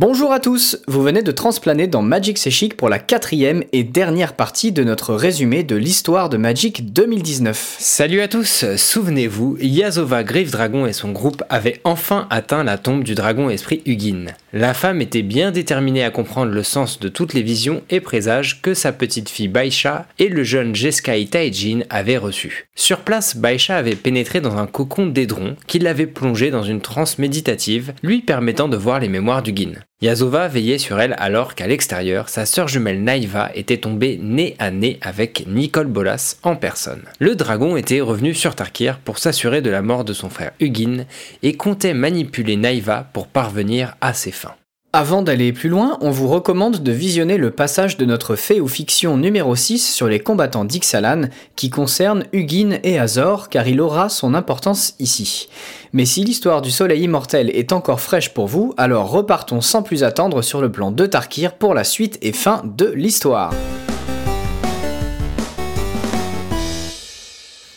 [0.00, 4.34] Bonjour à tous, vous venez de transplaner dans Magic C'est pour la quatrième et dernière
[4.34, 7.78] partie de notre résumé de l'histoire de Magic 2019.
[7.80, 13.02] Salut à tous, souvenez-vous, Yazova Griff Dragon et son groupe avaient enfin atteint la tombe
[13.02, 14.26] du dragon esprit Hugin.
[14.52, 18.62] La femme était bien déterminée à comprendre le sens de toutes les visions et présages
[18.62, 22.68] que sa petite fille Baisha et le jeune Jeskai Taijin avaient reçus.
[22.76, 27.18] Sur place, Baisha avait pénétré dans un cocon d'édron qui l'avait plongé dans une transe
[27.18, 29.72] méditative, lui permettant de voir les mémoires d'Hugin.
[30.00, 34.70] Yazova veillait sur elle alors qu'à l'extérieur, sa sœur jumelle Naïva était tombée nez à
[34.70, 37.02] nez avec Nicole Bolas en personne.
[37.18, 41.04] Le dragon était revenu sur Tarkir pour s'assurer de la mort de son frère Hugin
[41.42, 44.54] et comptait manipuler Naïva pour parvenir à ses fins.
[44.98, 48.66] Avant d'aller plus loin, on vous recommande de visionner le passage de notre fait ou
[48.66, 54.08] fiction numéro 6 sur les combattants d'Ixalan qui concerne Hugin et Azor car il aura
[54.08, 55.50] son importance ici.
[55.92, 60.02] Mais si l'histoire du soleil immortel est encore fraîche pour vous, alors repartons sans plus
[60.02, 63.54] attendre sur le plan de Tarkir pour la suite et fin de l'histoire.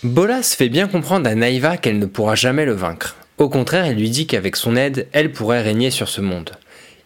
[0.02, 3.16] Bolas fait bien comprendre à Naïva qu'elle ne pourra jamais le vaincre.
[3.38, 6.54] Au contraire, il lui dit qu'avec son aide, elle pourrait régner sur ce monde.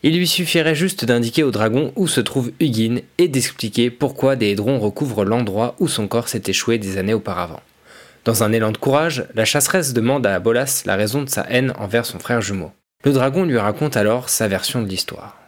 [0.08, 4.50] Il lui suffirait juste d'indiquer au dragon où se trouve Hugin et d'expliquer pourquoi des
[4.50, 7.62] hédrons recouvrent l'endroit où son corps s'est échoué des années auparavant.
[8.24, 11.74] Dans un élan de courage, la chasseresse demande à Bolas la raison de sa haine
[11.80, 12.72] envers son frère jumeau.
[13.04, 15.40] Le dragon lui raconte alors sa version de l'histoire.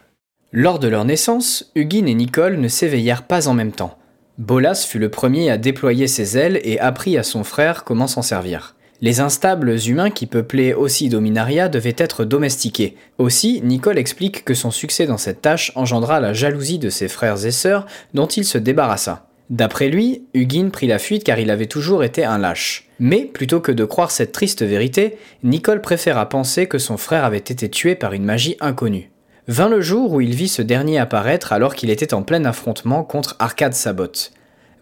[0.50, 3.96] Lors de leur naissance, Hugin et Nicole ne s'éveillèrent pas en même temps.
[4.38, 8.22] Bolas fut le premier à déployer ses ailes et apprit à son frère comment s'en
[8.22, 8.74] servir.
[9.00, 12.96] Les instables humains qui peuplaient aussi Dominaria devaient être domestiqués.
[13.18, 17.46] Aussi, Nicole explique que son succès dans cette tâche engendra la jalousie de ses frères
[17.46, 19.28] et sœurs dont il se débarrassa.
[19.50, 22.88] D'après lui, Hugin prit la fuite car il avait toujours été un lâche.
[22.98, 27.38] Mais plutôt que de croire cette triste vérité, Nicole préféra penser que son frère avait
[27.38, 29.10] été tué par une magie inconnue.
[29.46, 33.04] Vint le jour où il vit ce dernier apparaître alors qu'il était en plein affrontement
[33.04, 34.12] contre Arcade Sabot.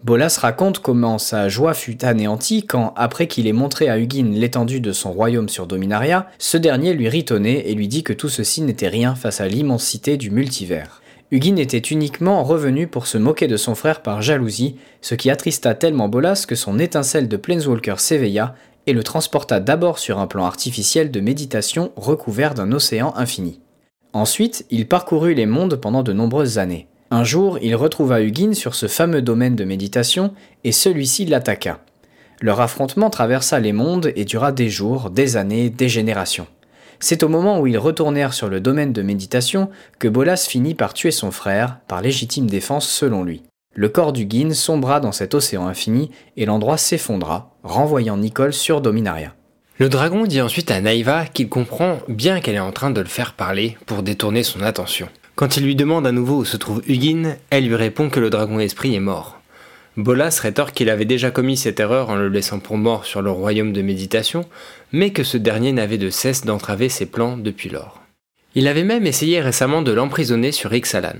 [0.03, 4.79] Bolas raconte comment sa joie fut anéantie quand, après qu'il ait montré à Hugin l'étendue
[4.79, 8.61] de son royaume sur Dominaria, ce dernier lui ritonnait et lui dit que tout ceci
[8.61, 11.01] n'était rien face à l'immensité du multivers.
[11.31, 15.73] Hugin était uniquement revenu pour se moquer de son frère par jalousie, ce qui attrista
[15.73, 18.55] tellement Bolas que son étincelle de Planeswalker s'éveilla
[18.85, 23.59] et le transporta d'abord sur un plan artificiel de méditation recouvert d'un océan infini.
[24.13, 26.87] Ensuite, il parcourut les mondes pendant de nombreuses années.
[27.09, 30.33] Un jour, il retrouva Hugin sur ce fameux domaine de méditation
[30.65, 31.79] et celui-ci l'attaqua.
[32.41, 36.47] Leur affrontement traversa les mondes et dura des jours, des années, des générations.
[36.99, 39.69] C'est au moment où ils retournèrent sur le domaine de méditation
[39.99, 43.43] que Bolas finit par tuer son frère, par légitime défense selon lui.
[43.73, 49.33] Le corps d'Hugin sombra dans cet océan infini et l'endroit s'effondra, renvoyant Nicole sur Dominaria.
[49.77, 53.07] Le dragon dit ensuite à Naïva qu'il comprend bien qu'elle est en train de le
[53.07, 55.07] faire parler pour détourner son attention.
[55.37, 58.31] Quand il lui demande à nouveau où se trouve Hugin, elle lui répond que le
[58.31, 59.39] dragon esprit est mort.
[59.95, 63.29] Bolas rétorque qu'il avait déjà commis cette erreur en le laissant pour mort sur le
[63.29, 64.45] royaume de méditation,
[64.91, 68.01] mais que ce dernier n'avait de cesse d'entraver ses plans depuis lors.
[68.55, 71.19] Il avait même essayé récemment de l'emprisonner sur Ixalan.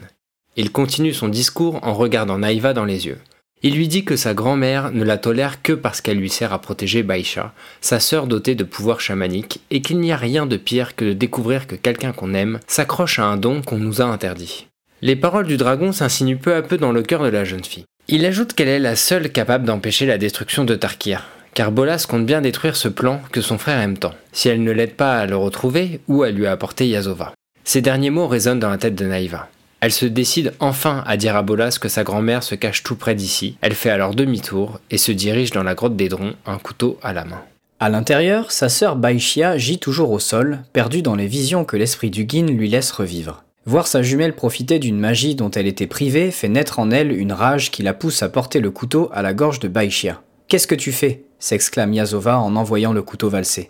[0.55, 3.19] Il continue son discours en regardant Naïva dans les yeux.
[3.63, 6.62] Il lui dit que sa grand-mère ne la tolère que parce qu'elle lui sert à
[6.62, 10.95] protéger Baisha, sa sœur dotée de pouvoirs chamaniques, et qu'il n'y a rien de pire
[10.95, 14.67] que de découvrir que quelqu'un qu'on aime s'accroche à un don qu'on nous a interdit.
[15.01, 17.85] Les paroles du dragon s'insinuent peu à peu dans le cœur de la jeune fille.
[18.07, 21.23] Il ajoute qu'elle est la seule capable d'empêcher la destruction de Tarkir,
[21.56, 24.72] car Bolas compte bien détruire ce plan que son frère aime tant, si elle ne
[24.72, 27.34] l'aide pas à le retrouver ou à lui apporter Yazova.
[27.63, 29.50] Ces derniers mots résonnent dans la tête de Naïva.
[29.80, 33.16] Elle se décide enfin à dire à Bolas que sa grand-mère se cache tout près
[33.16, 33.58] d'ici.
[33.62, 37.14] Elle fait alors demi-tour et se dirige dans la grotte des Drons, un couteau à
[37.14, 37.42] la main.
[37.80, 42.10] À l'intérieur, sa sœur Baishia gît toujours au sol, perdue dans les visions que l'esprit
[42.10, 43.44] du Guin lui laisse revivre.
[43.68, 47.34] Voir sa jumelle profiter d'une magie dont elle était privée fait naître en elle une
[47.34, 50.22] rage qui la pousse à porter le couteau à la gorge de Baishia.
[50.48, 51.26] Qu'est-ce que tu fais?
[51.38, 53.70] s'exclame Yazova en envoyant le couteau valser.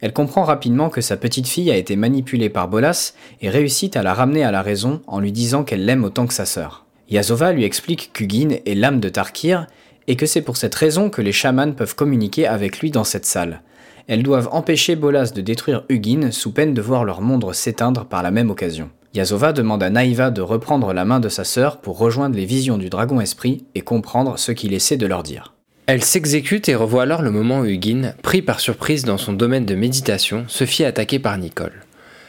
[0.00, 4.02] Elle comprend rapidement que sa petite fille a été manipulée par Bolas et réussit à
[4.02, 6.86] la ramener à la raison en lui disant qu'elle l'aime autant que sa sœur.
[7.10, 9.66] Yazova lui explique qu'Hugin est l'âme de Tarkir
[10.06, 13.26] et que c'est pour cette raison que les chamans peuvent communiquer avec lui dans cette
[13.26, 13.62] salle.
[14.06, 18.22] Elles doivent empêcher Bolas de détruire Hugin sous peine de voir leur monde s'éteindre par
[18.22, 18.90] la même occasion.
[19.14, 22.78] Yazova demande à Naïva de reprendre la main de sa sœur pour rejoindre les visions
[22.78, 25.57] du dragon esprit et comprendre ce qu'il essaie de leur dire.
[25.88, 29.64] Elle s'exécute et revoit alors le moment où Hugin, pris par surprise dans son domaine
[29.64, 31.72] de méditation, se fit attaquer par Nicole.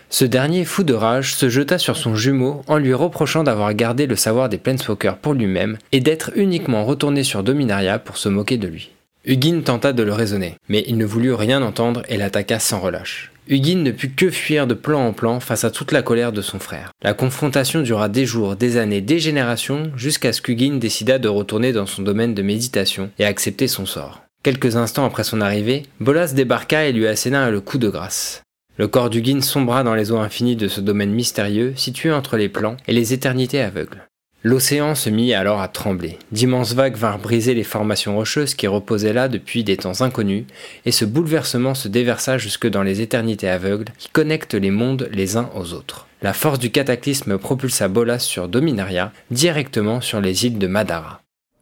[0.09, 4.07] Ce dernier, fou de rage, se jeta sur son jumeau en lui reprochant d'avoir gardé
[4.07, 8.55] le savoir des Planeswalkers pour lui-même et d'être uniquement retourné sur Dominaria pour se moquer
[8.55, 8.91] de lui.
[9.25, 13.29] Hugin tenta de le raisonner, mais il ne voulut rien entendre et l'attaqua sans relâche.
[13.51, 16.43] Hugin ne put que fuir de plan en plan face à toute la colère de
[16.43, 16.91] son frère.
[17.01, 21.73] La confrontation dura des jours, des années, des générations, jusqu'à ce qu'Hugin décida de retourner
[21.73, 24.21] dans son domaine de méditation et accepter son sort.
[24.43, 28.43] Quelques instants après son arrivée, Bolas débarqua et lui asséna le coup de grâce.
[28.77, 32.49] Le corps d'Hugin sombra dans les eaux infinies de ce domaine mystérieux situé entre les
[32.49, 34.08] plans et les éternités aveugles.
[34.41, 36.17] L'océan se mit alors à trembler.
[36.31, 40.45] D'immenses vagues vinrent briser les formations rocheuses qui reposaient là depuis des temps inconnus,
[40.85, 45.35] et ce bouleversement se déversa jusque dans les éternités aveugles qui connectent les mondes les
[45.35, 46.07] uns aux autres.
[46.21, 51.21] La force du cataclysme propulsa Bolas sur Dominaria, directement sur les îles de Madara.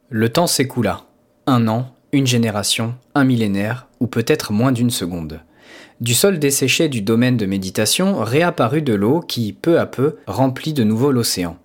[0.10, 1.02] Le temps s'écoula.
[1.48, 5.40] Un an, une génération, un millénaire, ou peut-être moins d'une seconde.
[6.00, 10.74] Du sol desséché du domaine de méditation réapparut de l'eau qui, peu à peu, remplit
[10.74, 11.58] de nouveau l'océan.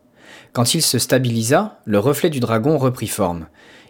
[0.53, 3.47] Quand il se stabilisa, le reflet du dragon reprit forme.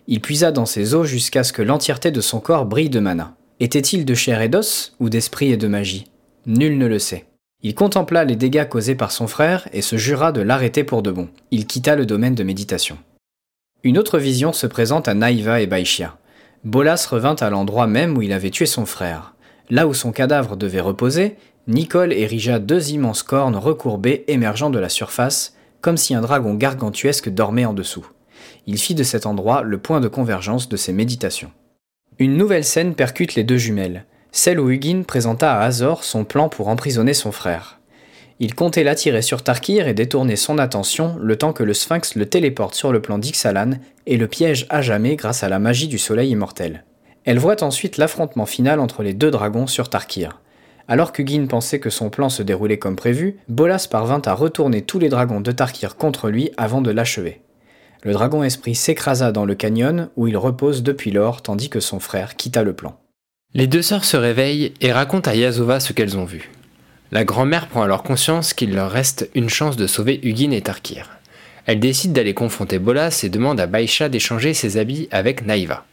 [0.07, 3.35] Il puisa dans ses eaux jusqu'à ce que l'entièreté de son corps brille de mana.
[3.59, 6.07] Était-il de chair et d'os ou d'esprit et de magie?
[6.47, 7.27] Nul ne le sait.
[7.63, 11.11] Il contempla les dégâts causés par son frère et se jura de l'arrêter pour de
[11.11, 11.29] bon.
[11.51, 12.99] Il quitta le domaine de méditation.
[13.85, 16.17] Une autre vision se présente à Naïva et Baishia.
[16.65, 19.35] Bolas revint à l'endroit même où il avait tué son frère.
[19.69, 21.37] Là où son cadavre devait reposer,
[21.67, 27.29] Nicole érigea deux immenses cornes recourbées émergeant de la surface, comme si un dragon gargantuesque
[27.29, 28.07] dormait en dessous.
[28.67, 31.51] Il fit de cet endroit le point de convergence de ses méditations.
[32.19, 36.49] Une nouvelle scène percute les deux jumelles, celle où Hugin présenta à Azor son plan
[36.49, 37.81] pour emprisonner son frère.
[38.39, 42.27] Il comptait l'attirer sur Tarkir et détourner son attention le temps que le sphinx le
[42.27, 43.73] téléporte sur le plan d'Ixalan
[44.07, 46.85] et le piège à jamais grâce à la magie du soleil immortel.
[47.25, 50.41] Elle voit ensuite l'affrontement final entre les deux dragons sur Tarkir.
[50.89, 54.99] Alors qu'Hugin pensait que son plan se déroulait comme prévu, Bolas parvint à retourner tous
[54.99, 57.41] les dragons de Tarkir contre lui avant de l'achever.
[58.03, 62.01] Le dragon esprit s'écrasa dans le canyon où il repose depuis lors tandis que son
[62.01, 62.99] frère quitta le plan.
[63.55, 66.51] Les deux sœurs se réveillent et racontent à Yazova ce qu'elles ont vu.
[67.13, 71.11] La grand-mère prend alors conscience qu'il leur reste une chance de sauver Hugin et Tarkir.
[71.67, 75.85] Elle décide d'aller confronter Bolas et demande à Baisha d'échanger ses habits avec Naïva.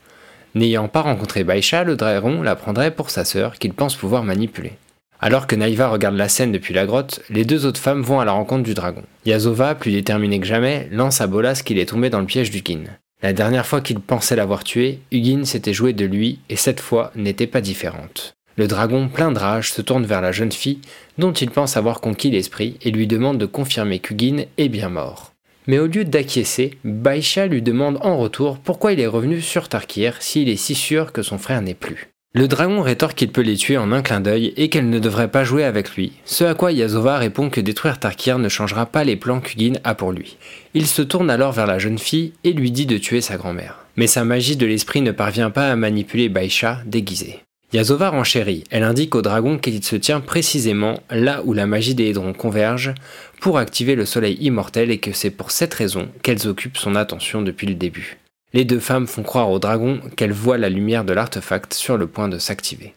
[0.56, 4.74] N'ayant pas rencontré Baisha, le dragon la prendrait pour sa sœur qu'il pense pouvoir manipuler.
[5.22, 8.25] Alors que Naïva regarde la scène depuis la grotte, les deux autres femmes vont à
[8.25, 9.04] la rencontre du dragon.
[9.25, 12.86] Yazova, plus déterminée que jamais, lance à Bolas qu'il est tombé dans le piège d'Ugin.
[13.22, 17.12] La dernière fois qu'il pensait l'avoir tué, Hugin s'était joué de lui et cette fois
[17.16, 18.34] n'était pas différente.
[18.56, 20.80] Le dragon, plein de rage, se tourne vers la jeune fille,
[21.18, 25.29] dont il pense avoir conquis l'esprit, et lui demande de confirmer qu'Hugin est bien mort.
[25.69, 30.16] Mais au lieu d'acquiescer, Baisha lui demande en retour pourquoi il est revenu sur Tarkir
[30.19, 32.07] s'il est si sûr que son frère n'est plus.
[32.33, 35.30] Le dragon rétorque qu'il peut les tuer en un clin d'œil et qu'elle ne devrait
[35.30, 39.04] pas jouer avec lui, ce à quoi Yazova répond que détruire Tarkir ne changera pas
[39.04, 40.38] les plans qu'Ugin a pour lui.
[40.74, 43.86] Il se tourne alors vers la jeune fille et lui dit de tuer sa grand-mère.
[43.95, 47.42] Mais sa magie de l'esprit ne parvient pas à manipuler Baisha déguisée.
[47.71, 52.06] Yazova renchérit, elle indique au dragon qu'il se tient précisément là où la magie des
[52.06, 52.95] hédrons converge
[53.39, 57.44] pour activer le soleil immortel et que c'est pour cette raison qu'elles occupent son attention
[57.44, 58.18] depuis le début.
[58.54, 62.07] Les deux femmes font croire au dragon qu'elles voient la lumière de l'artefact sur le
[62.07, 62.95] point de s'activer.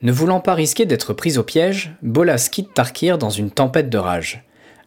[0.00, 3.98] Ne voulant pas risquer d'être prise au piège, Bolas quitte Tarkir dans une tempête de
[3.98, 4.42] rage.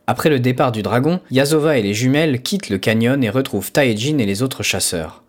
[0.08, 4.18] Après le départ du dragon, Yazova et les jumelles quittent le canyon et retrouvent Taejin
[4.18, 5.24] et les autres chasseurs.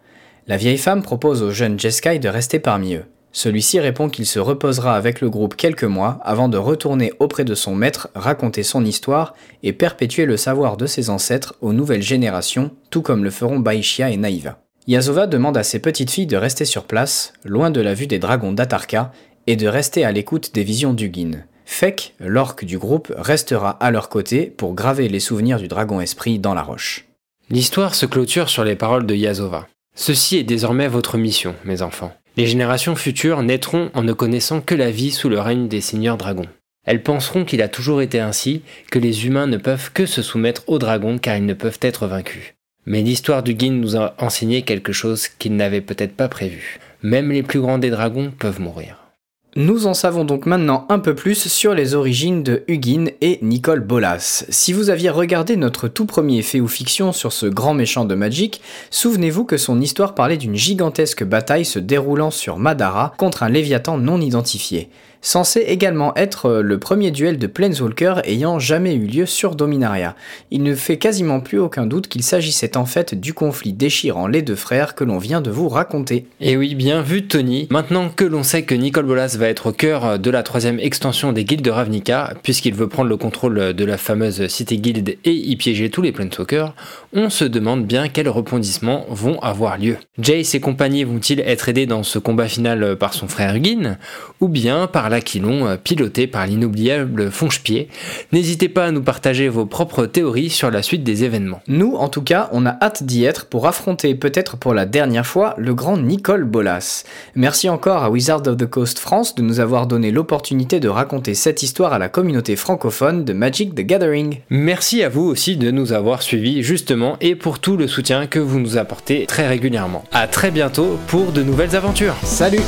[0.47, 3.05] La vieille femme propose au jeune Jeskai de rester parmi eux.
[3.33, 7.55] Celui-ci répond qu'il se reposera avec le groupe quelques mois avant de retourner auprès de
[7.55, 12.71] son maître raconter son histoire et perpétuer le savoir de ses ancêtres aux nouvelles générations,
[12.91, 14.59] tout comme le feront Baishia et Naïva.
[14.87, 18.19] Yazova demande à ses petites filles de rester sur place, loin de la vue des
[18.19, 19.13] dragons d'Atarka,
[19.47, 21.45] et de rester à l'écoute des visions d'Ugin.
[21.67, 26.39] Fek, l'orque du groupe, restera à leur côté pour graver les souvenirs du dragon esprit
[26.39, 27.07] dans la roche.
[27.51, 29.69] L'histoire se clôture sur les paroles de Yazova.
[29.95, 32.13] Ceci est désormais votre mission, mes enfants.
[32.39, 36.17] Les générations futures naîtront en ne connaissant que la vie sous le règne des seigneurs
[36.17, 36.47] dragons.
[36.87, 40.63] Elles penseront qu'il a toujours été ainsi, que les humains ne peuvent que se soumettre
[40.69, 42.55] aux dragons car ils ne peuvent être vaincus.
[42.87, 46.79] Mais l'histoire du Guin nous a enseigné quelque chose qu'il n'avait peut-être pas prévu.
[47.03, 49.08] Même les plus grands des dragons peuvent mourir.
[49.57, 53.81] Nous en savons donc maintenant un peu plus sur les origines de Hugin et Nicole
[53.81, 54.45] Bolas.
[54.51, 58.15] Si vous aviez regardé notre tout premier fait ou fiction sur ce grand méchant de
[58.15, 63.49] Magic, souvenez-vous que son histoire parlait d'une gigantesque bataille se déroulant sur Madara contre un
[63.49, 64.91] Léviathan non identifié
[65.21, 70.15] censé également être euh, le premier duel de Planeswalker ayant jamais eu lieu sur Dominaria.
[70.51, 74.43] Il ne fait quasiment plus aucun doute qu'il s'agissait en fait du conflit déchirant les
[74.43, 76.27] deux frères que l'on vient de vous raconter.
[76.41, 77.67] Et oui, bien vu Tony.
[77.71, 81.33] Maintenant que l'on sait que Nicole Bolas va être au cœur de la troisième extension
[81.33, 85.33] des guildes de Ravnica, puisqu'il veut prendre le contrôle de la fameuse cité guilde et
[85.33, 86.75] y piéger tous les Planeswalkers,
[87.13, 89.97] on se demande bien quels rebondissements vont avoir lieu.
[90.19, 93.99] Jay et ses compagnies vont-ils être aidés dans ce combat final par son frère Gin,
[94.41, 97.89] ou bien par l'Aquilon, piloté par l'inoubliable Fonchepied?
[98.33, 101.63] N'hésitez pas à nous partager vos propres théories sur la suite des événements.
[101.69, 105.27] Nous, en tout cas, on a hâte d'y être pour affronter peut-être pour la dernière
[105.27, 107.05] fois le grand Nicole Bolas.
[107.35, 108.99] Merci encore à Wizard of the Coast
[109.29, 113.33] France de nous avoir donné l'opportunité de raconter cette histoire à la communauté francophone de
[113.33, 114.41] Magic the Gathering.
[114.49, 118.39] Merci à vous aussi de nous avoir suivis justement et pour tout le soutien que
[118.39, 120.05] vous nous apportez très régulièrement.
[120.13, 122.15] A très bientôt pour de nouvelles aventures.
[122.23, 122.63] Salut